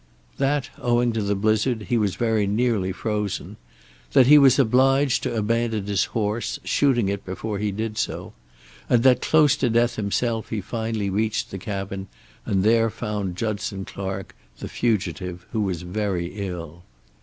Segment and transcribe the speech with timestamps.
[0.39, 3.57] That, owing to the blizzard, he was very nearly frozen;
[4.13, 8.33] that he was obliged to abandon his horse, shooting it before he did so,
[8.89, 12.07] and that, close to death himself, he finally reached the cabin
[12.47, 16.81] and there found Judson Clark, the fugitive, who was very ill.